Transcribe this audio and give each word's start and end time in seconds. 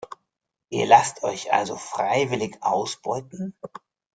Ihr 0.71 0.87
lasst 0.87 1.21
euch 1.21 1.53
also 1.53 1.75
freiwillig 1.75 2.57
ausbeuten? 2.61 3.55